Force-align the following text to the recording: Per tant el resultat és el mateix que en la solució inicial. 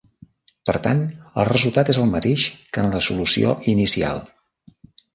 Per 0.69 0.73
tant 0.87 1.03
el 1.43 1.47
resultat 1.51 1.93
és 1.95 2.01
el 2.05 2.09
mateix 2.15 2.49
que 2.73 2.85
en 2.89 2.93
la 2.97 3.05
solució 3.11 3.55
inicial. 3.79 4.29